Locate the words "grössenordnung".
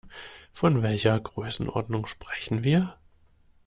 1.19-2.07